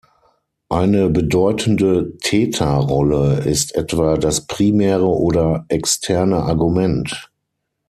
Eine 0.69 1.11
bedeutende 1.11 2.17
Theta-Rolle 2.23 3.41
ist 3.45 3.75
etwa 3.75 4.17
das 4.17 4.47
primäre 4.47 5.05
oder 5.07 5.65
externe 5.67 6.37
Argument. 6.37 7.29